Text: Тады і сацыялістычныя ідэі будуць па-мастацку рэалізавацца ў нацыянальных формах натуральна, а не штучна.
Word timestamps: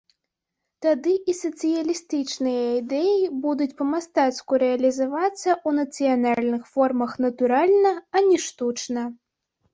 Тады 0.83 1.11
і 1.33 1.33
сацыялістычныя 1.41 2.63
ідэі 2.79 3.19
будуць 3.43 3.67
па-мастацку 3.83 4.51
рэалізавацца 4.65 5.35
ў 5.35 5.69
нацыянальных 5.83 6.63
формах 6.73 7.11
натуральна, 7.29 7.91
а 8.17 8.27
не 8.33 8.37
штучна. 8.49 9.03